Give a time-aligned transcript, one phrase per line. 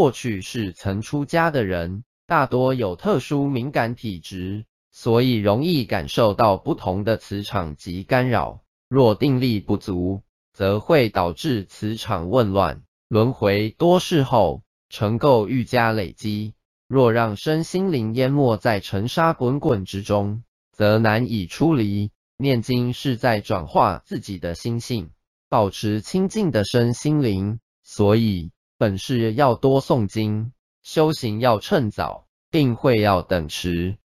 [0.00, 8.62] 过去是曾出家的人，大多有特殊敏感体质，所以容易感受到不同的磁场及干扰。
[8.88, 10.22] 若定力不足，
[10.54, 16.54] 则会导致磁场混乱，轮回多世后，成垢愈加累积。
[16.88, 20.42] 若让身心灵淹没在尘沙滚滚之中，
[20.72, 22.10] 则难以出离。
[22.38, 25.10] 念经是在转化自己的心性，
[25.50, 27.60] 保持清净的身心灵。
[27.82, 28.50] 所以，
[28.80, 33.98] 本事要多诵经，修行要趁早，定慧要等迟。